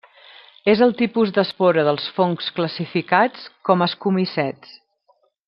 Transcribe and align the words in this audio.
És 0.71 0.79
el 0.85 0.93
tipus 1.01 1.33
d'espora 1.35 1.83
dels 1.89 2.07
fongs 2.15 2.49
classificats 2.57 3.45
com 3.71 3.87
ascomicets. 3.89 4.75